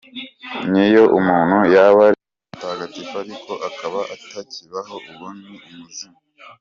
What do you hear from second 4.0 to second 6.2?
atakibaho, uwo ni umuzimu”.